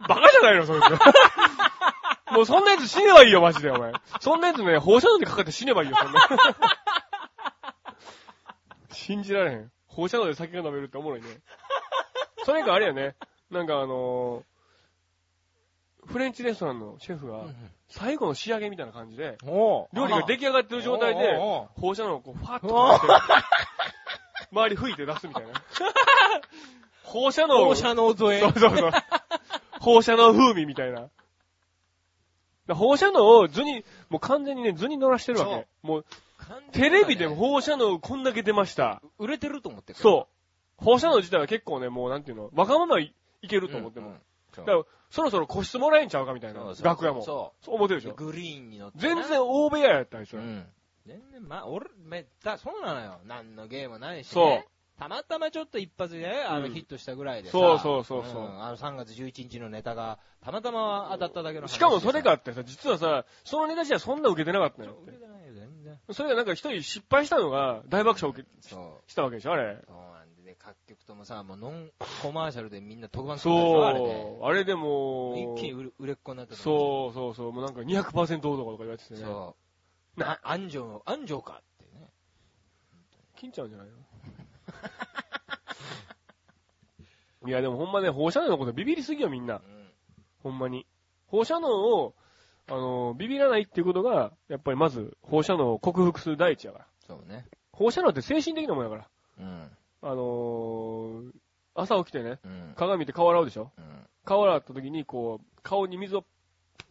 [0.09, 0.83] バカじゃないの、そいつ。
[2.33, 3.93] もうそんなやつ死ねばいいよ、マジで、お前。
[4.19, 6.27] そんなやつね、放射能にかかって死ねばいいよ、そんな。
[8.91, 9.71] 信じられへん。
[9.87, 11.27] 放射能で酒が飲めるっておもろいね。
[12.45, 13.15] それかあれやね。
[13.49, 14.43] なんかあのー
[16.05, 17.45] フレンチレストランのシェフが、
[17.87, 21.37] 最後の仕上げみたいな感じで、お料理が出来上がってる状態で
[21.79, 23.13] 放射能をこう、ファーッとかけて、
[24.51, 25.49] 周り吹いて出すみたいな。
[27.03, 28.41] 放射能を放射能添え。
[28.41, 28.91] そうそうそう。
[29.79, 31.09] 放射能風味みたいな。
[32.69, 35.67] 放射能を図に、もう完全にね、図に乗らしてるわけ。
[35.81, 36.05] もう、
[36.71, 39.01] テレビでも放射能こんだけ出ました。
[39.19, 40.27] 売れてると思ってるそ
[40.79, 40.83] う。
[40.83, 44.07] 放射能自体は結構ね、もうなんていうの、若者はいいけると思っても。
[44.07, 44.21] うんうん
[44.55, 47.23] だから、そろそろ個室もらえんちゃうかみたいな楽屋も。
[47.23, 48.13] そそう思ってるでしょ。
[48.13, 49.15] グリーンに乗ってな。
[49.15, 50.43] 全然大部屋やったりする。
[50.43, 50.65] うん。
[51.07, 53.19] 全然、まあ、俺、めった、そうなのよ。
[53.25, 54.67] 何のゲームもないし、そうね。
[54.97, 57.53] たまたまちょっと一発でね、あの、うんヒットしたぐらいでさ。
[57.53, 65.99] そうそうそうそうんあの、3月11日のネタが、たまたま当たっただけのしかもそれがあってさ、実はさ、そのネタ自体はそんな受けてなかったのよ売れてないよ、全然。
[66.11, 69.11] それがなんか一人失敗したのが大爆笑を受けそう。
[69.11, 69.77] したわけでしょ、あれ。
[69.87, 74.05] そうなんでね、各局ともさ、もうノンコマーシャルでみんな特番組んだでしょあれで。
[74.21, 74.45] そう。
[74.45, 77.51] あれでも一気に売れ売れっ子になったそうそうそう。
[77.51, 79.21] もうなんか200%男とか言われててね。
[79.21, 79.55] そ
[80.17, 80.19] う。
[80.19, 82.09] な、安城の、安城かってね。
[83.35, 83.93] 金ちゃうんじゃないの？
[87.45, 89.55] いやでもほんまね、放射能のことビビりすぎよみんな。
[89.55, 89.61] うん。
[90.43, 90.85] ほんまに。
[91.27, 92.15] 放射能を、
[92.69, 96.87] あの、ビビらないっていうことが、やっぱりまず放射能を克服する第一やから。
[97.05, 97.45] そうね。
[97.73, 99.07] 放射能って精神的なもんやから。
[99.39, 99.71] うん。
[100.03, 101.31] あのー、
[101.75, 102.73] 朝起きてね、うん。
[102.77, 103.71] 鏡見て顔洗うでしょ？
[103.77, 104.07] うん。
[104.23, 106.23] 顔洗った時にこう、顔に水を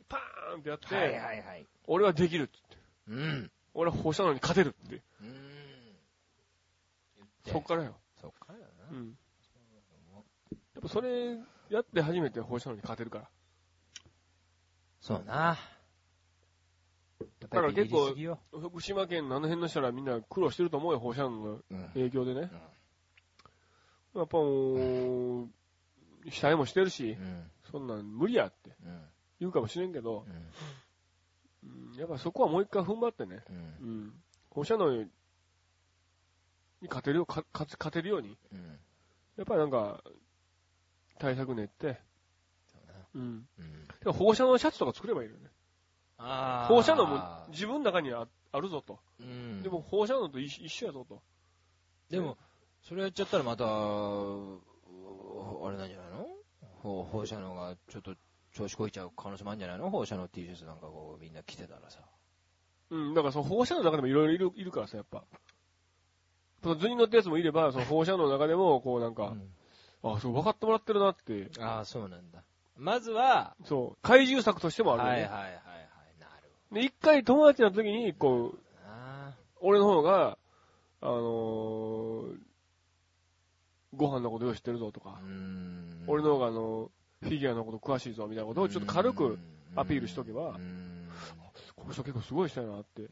[0.08, 1.66] パーンってやって、はいはいはい。
[1.86, 2.58] 俺はできるって
[3.06, 3.26] 言って。
[3.30, 3.50] うん。
[3.72, 5.00] 俺は放射能に勝てるって。
[7.46, 7.96] そっからよ。
[8.20, 8.90] そっからだな。
[8.90, 9.16] うん。
[10.74, 11.36] やっぱそれ
[11.70, 13.28] やって初めて放射能に勝てるから。
[15.00, 15.58] そうな。
[17.40, 18.38] だから結構よ。
[18.52, 21.88] 福島県のあの辺の人らみんな苦労してると思うよ、放射能のうん。
[21.94, 22.50] 影響でね。
[24.14, 25.48] やっぱもう、
[26.30, 27.50] 死体もしてるうし、ん。
[27.70, 29.08] そんなん無理やってうん。
[29.40, 31.70] 言うかもしれんけど、うん。
[31.70, 33.58] うんやっぱそこはもう一回踏ん張ってね、うんう。
[34.06, 34.22] ん。
[34.50, 35.04] 放射能
[36.82, 38.78] に勝てるよ、か勝つ勝てるように、うん。
[39.36, 40.02] やっぱりなんか、
[41.18, 42.00] 対策練って、
[42.72, 42.78] そ
[43.14, 43.48] うん。
[44.04, 44.12] うん。
[44.12, 45.50] 放射能シャツとか作ればいいよね。
[46.18, 49.00] あ放射能も自分の中にああるぞと。
[49.20, 49.62] うん。
[49.62, 51.22] でも、放射能と一一緒やぞと。
[52.10, 52.36] でも、
[52.82, 54.60] それやっちゃったらまた、う
[55.64, 56.26] あれなんじゃないの？
[56.82, 58.14] ほ放射能がちょっと
[58.52, 59.88] 調子こいちゃう可能性もあるんじゃないの？
[59.88, 62.00] 放射能 T シャツなんかこうみんな着てたらさ。
[62.90, 65.24] うん、だからその放射能の中でもいろいろいるからさ、やっぱ。
[66.62, 69.34] その図に乗ったやつもいれば、その放射能の中でも、こうなんか、
[70.02, 72.42] あ、そう、分かってもらってるなって、ああ、そうなんだ。
[72.76, 75.12] まずは、そう、怪獣作としてもあるよね。
[75.12, 76.20] はいはいはいはい。
[76.20, 78.56] なるで、一回友達の時に、こう、ほど
[78.88, 79.34] な。
[79.60, 80.38] 俺の方が、
[81.00, 82.36] あのー、
[83.94, 86.04] ご飯のことよう知ってるぞとかう、ん。
[86.06, 89.38] 俺の方があの、フィギュアのこと詳しいぞみたいなことをちょっと軽く
[89.76, 91.08] アピールしとけばう、ん。
[91.76, 93.08] この人結構すごい人やなって、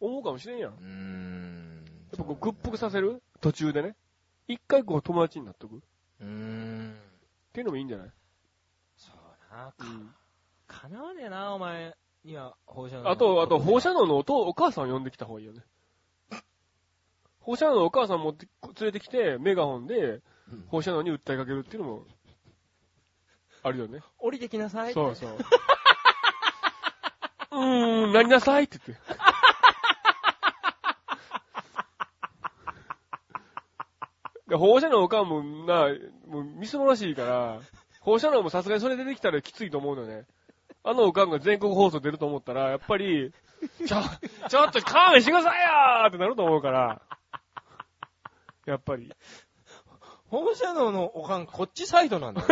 [0.00, 0.72] 思うかもしれんやん。
[0.72, 1.77] うん。
[2.16, 3.22] ぱこう、屈服させる？
[3.40, 3.94] 途中でね。
[4.46, 5.76] 一回こう友達になっとく？
[5.76, 5.78] っ
[6.20, 6.98] うん。
[7.52, 8.10] ていうのもいいんじゃない？
[8.96, 9.16] そう
[9.50, 9.72] だな。
[9.72, 10.14] かうん
[10.66, 11.94] かなわねえな、お前
[12.24, 13.10] には放射能。
[13.10, 15.62] あと、あと、放射能のおとお母さんを呼んできた方がいいよね。
[17.40, 18.46] 放射能のお母さん持って、
[18.80, 22.06] 連れてきて、メガホンでうん、放射能に訴えかけるっていうのも、
[23.62, 24.00] あるよね。
[24.18, 24.94] 降りてきなさい。
[24.94, 25.30] そうそう。
[27.52, 29.04] うーん、なりなさいって言って。
[34.56, 35.88] 放射能おかんもな、
[36.26, 37.60] もうみすぼらしいから、
[38.00, 40.24] 放射能もさすがにそれ出てきたらきついと思うのね。
[40.84, 43.32] あのおかんが全国放送出ると思ったら、やっぱり、
[43.86, 43.96] ちょ、
[44.48, 47.02] ちょっと勘弁してくださいよーってなると思うから。
[48.64, 49.12] やっぱり。
[50.30, 52.46] 放射能のおかん、こっちサイドなんだよ。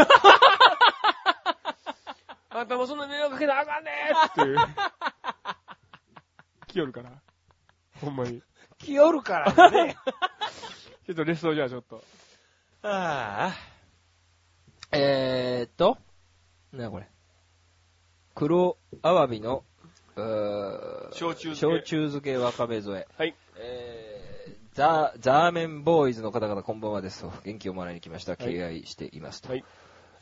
[2.51, 4.73] あんたもそんな迷惑かけたらあかんねーって。
[6.69, 7.13] 来よるから。
[8.01, 8.43] ほんまに。
[8.79, 9.97] 来よるからね。
[11.07, 12.03] ちょっとレストじゃあちょっと。
[12.83, 13.55] ああ。
[14.91, 15.99] えーっと、
[16.73, 17.07] なにこれ。
[18.35, 19.63] 黒アワビの、
[20.17, 23.07] うー焼酎漬け焼酎漬けわかめ添え。
[23.17, 23.37] はい。
[23.57, 27.33] えー、ザ、ザーメンボーイズの方々こんばんはですと。
[27.45, 28.33] 元気をもらいに来ました。
[28.33, 29.51] はい敬愛していますと。
[29.51, 29.65] はい。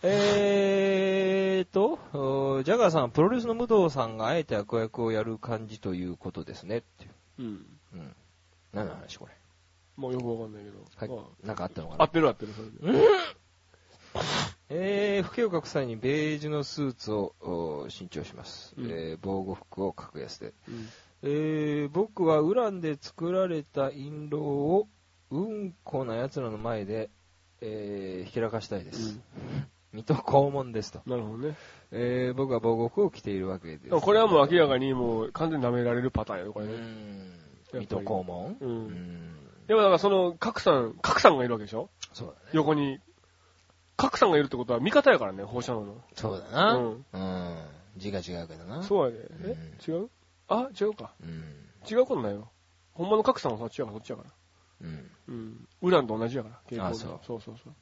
[0.03, 6.79] えーと、おジャガーさん、プロレスの武藤さんがあえて悪役をやる感じということですね。
[6.79, 7.67] っていううん。
[7.95, 8.17] うん。
[8.75, 9.33] 何の話これ。
[9.97, 11.15] もうよくわかんないけど。
[11.15, 11.47] はい。
[11.47, 12.99] なんかあったのか合ってる合ってる、それで。
[14.71, 18.75] えー、不景を隠さにベージュのスーツをお新調します。
[18.77, 20.55] うんえー、防護服を格安で。
[20.69, 20.89] うん。
[21.23, 24.89] えー、僕はウランで作られた印籠を
[25.31, 27.11] うんこな奴らの前で、
[27.61, 29.21] えー、ひらかしたいです。
[29.93, 31.01] 水戸黄門ですと。
[31.07, 31.57] なるほどね。
[31.93, 34.01] えー、僕は防護服を着ているわけです。
[34.01, 36.75] これはもう明らかにもう完全に舐められるパターンよ、こうれね。
[37.73, 38.57] 水戸黄門？
[38.61, 38.67] う。
[38.67, 39.44] うんん。
[39.67, 41.91] でもだからその、角さん、角さんがいるわけでしょ？
[42.13, 42.51] そうだね。
[42.53, 42.99] 横に。
[43.97, 46.05] 角さんがいるってことは味方やからね、放射能の。
[46.15, 46.75] そうだな。
[46.75, 47.57] ううんん。
[47.97, 48.83] 字が違うけどな。
[48.83, 49.29] そうやで。
[49.45, 49.79] え？
[49.89, 50.11] 違う？
[50.49, 51.13] あ、違うか。
[51.23, 51.55] うん。
[51.89, 52.51] 違うことないよ。
[52.93, 54.31] ほんまの角さんはそっちやから、そっちやから。
[54.83, 55.11] うん。
[55.29, 55.69] うん。
[55.83, 57.75] ウランと同じやから、蛍光あそうそうそう。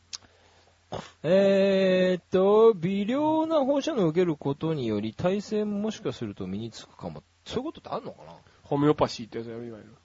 [1.22, 7.22] えーっと、微量な放射能を受けることにより耐性ももしかすると身につくかも。
[7.46, 8.34] そういうことってあんのかな？
[8.62, 9.96] ホメオパシーってやつやるいわゆる。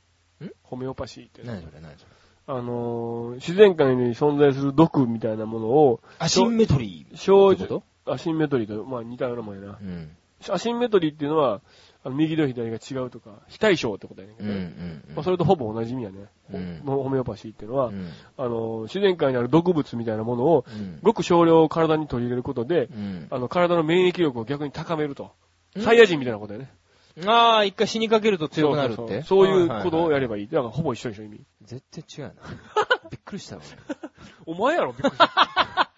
[0.46, 0.52] ん？
[0.64, 1.42] ホメオパシーって。
[1.44, 2.12] 何それ何それ？
[2.50, 7.18] あのー、自然界に存在する毒みたいなものを、アシンメトリー。
[7.18, 9.78] 少ってこ女、アシンメトリーと、まあ似たようなもんやな。
[9.82, 10.12] うん。
[10.50, 11.62] アシンメトリーっていうのは、
[12.04, 16.28] あの右と左が違うとか、非対称ってことやねんけど、うんうんまあ、それとほぼ同じ意味やね。
[16.54, 18.08] うんホホメオパシーっていうのは、うん。
[18.38, 21.00] あのー、自然界にある毒物みたいなものを、うん。
[21.02, 23.28] ごく少量を体に取り入れることで、うん。
[23.30, 25.32] あの、体の免疫力を逆に高めると。
[25.76, 26.72] うんサイヤ人みたいなことやね。
[27.26, 29.24] ああ、一回死にかけると強くなるって？
[29.24, 30.22] そういうことをやる。
[30.24, 30.48] ればいい。
[30.48, 31.42] だからほぼ一緒でしょ、意味。
[31.64, 32.42] 絶対違うな。
[33.10, 33.62] びっくりしたわ。
[34.46, 35.90] お前やろ、びっくりした。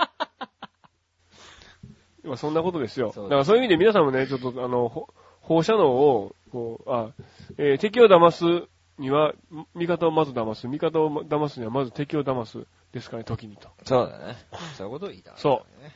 [2.23, 3.11] 今そんなことですよ。
[3.15, 5.07] だからそういう意味で皆さんもね、ちょっとあの、ほ
[5.41, 7.09] 放射能を、こう、あ、
[7.57, 8.67] えー敵を騙す
[8.99, 9.33] には、
[9.73, 10.67] 味方をまず騙す。
[10.67, 12.65] 味方を騙すにはまず敵を騙す。
[12.91, 13.69] ですかね、時にと。
[13.83, 14.35] そうだね。
[14.75, 15.95] そういうことを言いたかったそね。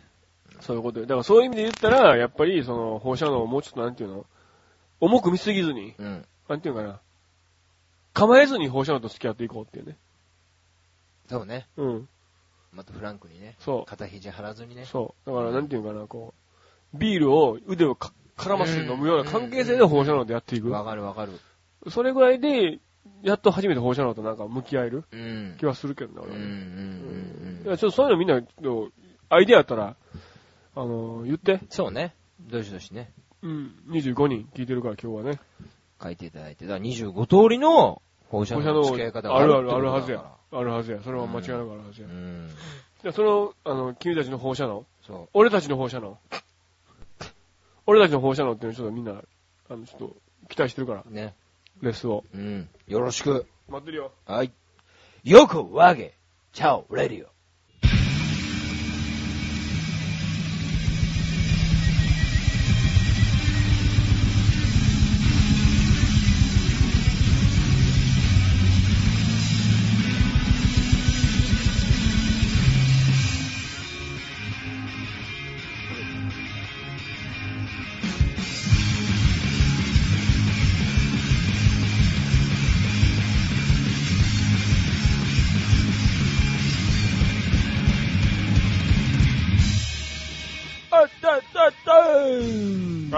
[0.61, 1.05] そういうことで。
[1.07, 4.25] だからそういう意味で言ったら、やっぱりその放射能をもうちょっとなんていうの？
[5.03, 6.25] 重く見すぎずに、うん。
[6.47, 6.99] なんていうのかな。
[8.13, 9.97] 構えずに放射能と付き合っていこうっていうね。
[11.27, 11.67] そうね。
[11.75, 12.07] うん。
[12.71, 13.55] またフランクにね。
[13.59, 14.85] そ肩肘張らずにねう。。
[14.85, 15.29] そう。
[15.29, 16.33] だからなんていうのかな、こ
[16.93, 20.69] う、ビールを腕をか絡ませて飲むような関係性で放射能でやっていく。
[20.69, 21.33] わかるわかる。
[21.89, 22.79] それぐらいで、
[23.23, 25.55] やっと初めて放射能となんか向き合えるうん。
[25.59, 26.43] 気はするけどね、俺はね。
[26.45, 26.59] うんうんう
[27.49, 28.35] んちょっとそういうのみんな、
[29.29, 29.95] アイディアあったら、
[30.75, 31.59] あの、言って。
[31.69, 32.13] そうね。
[32.41, 33.11] どしどしね。
[33.43, 33.75] うん。
[33.89, 35.39] 25人聞いてるから今日はね。
[36.01, 36.65] 書いていただいて。
[36.65, 40.37] だから25通りの放射能能の付き合い方があるあるあるはずやか。
[40.51, 41.01] あるはずや。
[41.03, 42.13] それは間違いなくあるはずやら。
[42.13, 42.17] う。
[42.17, 42.49] ん。
[43.03, 44.85] じゃあその、あの、君たちの放射能？
[45.05, 46.17] そ俺たちの放射能？
[47.85, 49.21] 俺たちの放射能っていうのちょっとみんな、
[49.69, 50.15] あの、ちょっと
[50.47, 51.13] 期待してるから、う。
[51.13, 51.35] ね。
[51.81, 52.23] レッスンを。
[52.33, 52.69] うん。
[52.87, 53.45] よろしく。
[53.67, 54.11] 待ってるよ。
[54.25, 54.51] はい。
[55.23, 56.13] よくわげ。
[56.53, 57.32] チャオ、レディオ。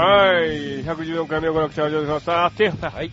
[0.05, 0.83] はい。
[0.83, 2.21] 114回目をご覧ください。
[2.21, 3.11] さて、はい。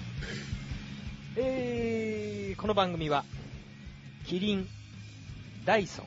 [1.37, 3.24] えー、この番組は、
[4.26, 4.68] キリン、
[5.64, 6.07] ダイソン、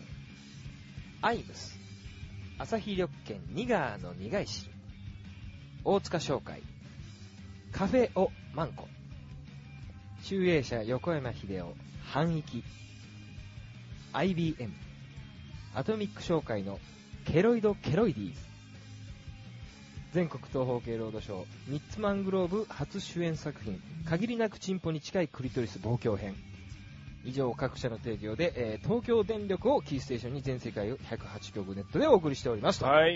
[1.23, 1.75] アイムス、
[2.59, 4.71] アサヒ緑券ニガーの苦い汁、
[5.83, 6.61] 大塚商会、
[7.71, 8.87] カフェオマンコ、
[10.21, 12.63] 集英社横山秀夫、半域、
[14.13, 14.71] IBM、
[15.73, 16.77] アトミック商会の
[17.25, 18.54] ケロイド・ケロイディーズ、
[20.15, 26.35] 全国東方系ロードショー、ミッツマングローブ初主演作品、限りなくチンポに近いクリトリス望郷編。
[27.25, 32.79] 以上各社の提供で、えー東京電力をキーステーションに全世界を108局ネットでお送りしております。
[32.79, 33.15] とはい。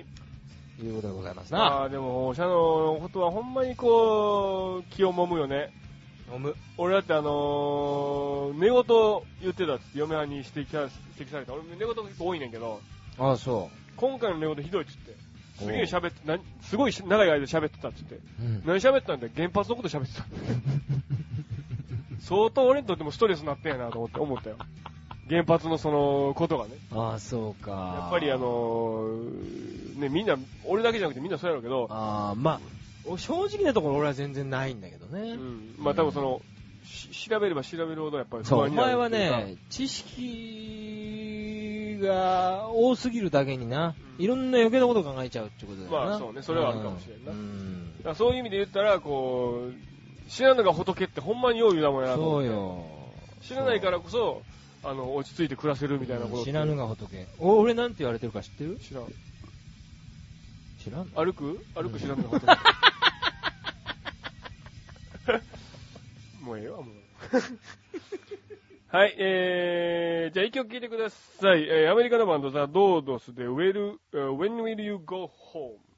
[0.83, 1.81] いうことでございますあな。
[1.83, 2.49] あ、でも放射能
[2.95, 5.71] のことはほんまにこう、気をもむよね。
[6.33, 6.53] 飲む。
[6.77, 8.83] 俺だってあのー、寝言
[9.41, 11.53] 言ってたっつって嫁はんに指摘さ指摘された。
[11.53, 12.81] 俺寝言結構多いねんけど、
[13.17, 15.28] ああ、そ今回の寝言ひどいっつって。
[15.59, 18.15] すげえおう喋って、なんすごいし長い間喋ってたっつって。
[18.15, 18.21] う。
[18.41, 18.63] うん。
[18.65, 19.31] 何喋ったんだよ？
[19.35, 20.25] 原発のこと喋ってた。
[22.21, 24.57] 相当俺にとってもストレスになってんやなと思って思ったよ。
[25.29, 26.71] 原発のそのことがね。
[26.91, 27.71] ああ、そうか。
[28.01, 32.59] やっぱりあ、のー、ね、みんな、俺だけじゃなくてみんなそうやろうけど、ああ、まあ、
[33.05, 35.35] お正直なところ俺は全然ないんだけどうね。
[35.35, 35.75] ん。
[35.77, 36.41] まあ多分その、
[36.83, 40.88] し調べれば調べるほどやっぱり不そう、お安になる前はね、知識
[41.99, 46.09] が多すぎるだけにな、うんいろんな余計なこと考えちゃうってことだよな。
[46.09, 48.03] まあそうねそれはあるかもしれんなうん。
[48.03, 52.85] だそういう意味で言ったら、こう、知らんのが仏ってほんまによう言うだもんやなそうよ。
[53.41, 54.41] 知らないからこそ、
[54.83, 57.27] あの、落ち着いて暮らせるみたいなこと知らぬが仏。
[57.39, 58.77] お、俺なんて言われてるか知ってる？
[58.77, 59.05] 知らん。
[60.83, 61.59] 知らん歩く？
[61.75, 62.45] 歩く知らんのが仏。
[66.43, 66.85] もうええわ、もう。
[68.91, 71.61] はい、えー、じゃあ一曲聴いてください。
[71.69, 75.88] えー、アメリカのバンドザ・ドードスで Well, When Will You Go Home?